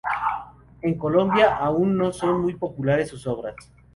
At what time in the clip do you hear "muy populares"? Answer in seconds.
2.41-3.09